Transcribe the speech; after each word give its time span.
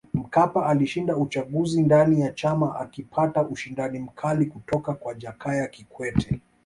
Mkapa 0.13 0.65
alishinda 0.65 1.17
uchaguzi 1.17 1.81
ndani 1.83 2.21
ya 2.21 2.31
chama 2.31 2.75
akipata 2.79 3.47
ushindani 3.47 3.99
mkali 3.99 4.45
kutoka 4.45 4.93
kwa 4.93 5.13
Jakaya 5.15 5.67
Kikwete 5.67 6.39